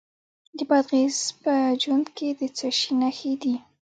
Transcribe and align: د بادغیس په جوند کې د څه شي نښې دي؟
د 0.57 0.59
بادغیس 0.69 1.19
په 1.41 1.53
جوند 1.81 2.07
کې 2.17 2.27
د 2.39 2.41
څه 2.57 2.67
شي 2.79 2.91
نښې 3.01 3.33
دي؟ 3.41 3.55